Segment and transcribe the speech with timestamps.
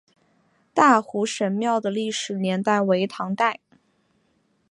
[0.73, 3.59] 大湖神庙的历史年代为唐代。